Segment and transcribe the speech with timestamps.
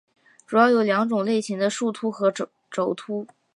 [0.47, 3.27] 主要有两种类型的树突和轴突。